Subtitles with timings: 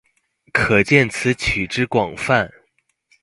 [0.51, 2.51] 可见此曲之广泛。